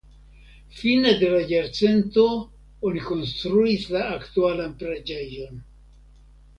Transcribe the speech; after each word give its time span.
Fine 0.77 1.11
de 1.23 1.29
la 1.33 1.41
jarcento 1.51 2.25
oni 2.91 3.05
konstruis 3.11 3.87
la 3.95 4.05
aktualan 4.19 4.77
preĝejon. 4.85 5.67